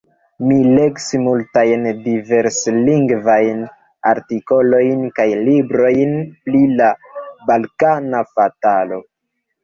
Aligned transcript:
Mi 0.49 0.55
legis 0.67 1.03
multajn, 1.23 1.83
diverslingvajn 2.05 3.59
artikolojn 4.11 5.03
kaj 5.19 5.27
librojn 5.49 6.15
pri 6.47 6.63
la 6.81 6.87
balkana 7.51 8.23
fatalo. 8.39 8.99